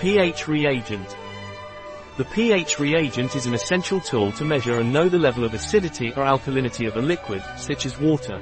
[0.00, 1.16] pH reagent.
[2.18, 6.10] The pH reagent is an essential tool to measure and know the level of acidity
[6.10, 8.40] or alkalinity of a liquid, such as water.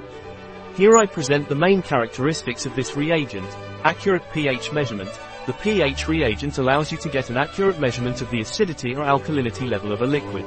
[0.74, 3.48] Here I present the main characteristics of this reagent,
[3.84, 5.08] accurate pH measurement.
[5.46, 9.66] The pH reagent allows you to get an accurate measurement of the acidity or alkalinity
[9.66, 10.44] level of a liquid.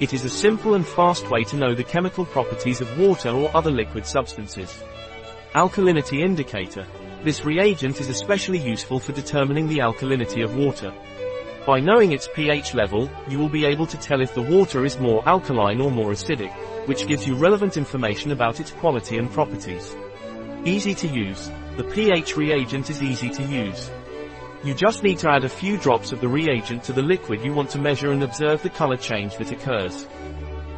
[0.00, 3.54] It is a simple and fast way to know the chemical properties of water or
[3.54, 4.82] other liquid substances.
[5.54, 6.86] Alkalinity indicator.
[7.24, 10.92] This reagent is especially useful for determining the alkalinity of water.
[11.66, 14.98] By knowing its pH level, you will be able to tell if the water is
[14.98, 16.52] more alkaline or more acidic
[16.86, 19.96] which gives you relevant information about its quality and properties.
[20.64, 21.50] Easy to use.
[21.76, 23.90] The pH reagent is easy to use.
[24.64, 27.52] You just need to add a few drops of the reagent to the liquid you
[27.52, 30.06] want to measure and observe the color change that occurs.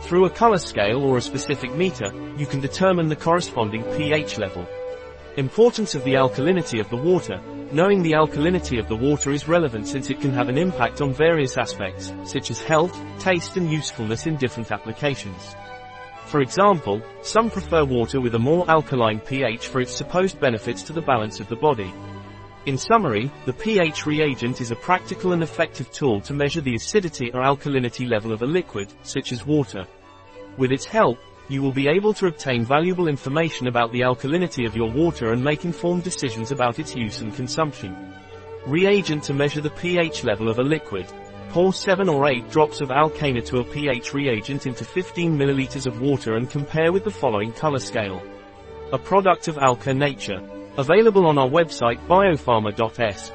[0.01, 4.67] Through a color scale or a specific meter, you can determine the corresponding pH level.
[5.37, 7.41] Importance of the alkalinity of the water.
[7.73, 11.13] Knowing the alkalinity of the water is relevant since it can have an impact on
[11.13, 15.57] various aspects, such as health, taste and usefulness in different applications.
[16.27, 20.93] For example, some prefer water with a more alkaline pH for its supposed benefits to
[20.93, 21.93] the balance of the body.
[22.67, 27.33] In summary, the pH reagent is a practical and effective tool to measure the acidity
[27.33, 29.85] or alkalinity level of a liquid, such as water.
[30.59, 34.75] With its help, you will be able to obtain valuable information about the alkalinity of
[34.75, 38.15] your water and make informed decisions about its use and consumption.
[38.67, 41.07] Reagent to measure the pH level of a liquid.
[41.51, 46.51] Pour 7 or 8 drops of Alkanatur pH reagent into 15 ml of water and
[46.51, 48.23] compare with the following color scale.
[48.93, 50.51] A product of Alkanatur.
[50.79, 53.31] Available on our website biopharma.s.